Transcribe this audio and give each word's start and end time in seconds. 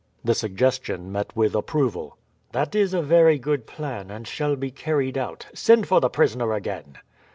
The 0.23 0.33
suggestion 0.33 1.11
met 1.11 1.35
with 1.35 1.53
approval. 1.53 2.17
"That 2.53 2.73
is 2.73 2.95
a 2.95 3.03
very 3.03 3.37
good 3.37 3.67
plan, 3.67 4.09
and 4.09 4.27
shall 4.27 4.55
be 4.55 4.71
carried 4.71 5.15
out. 5.15 5.45
Send 5.53 5.87
for 5.87 6.01
the 6.01 6.09
prisoner 6.09 6.53
again." 6.53 6.97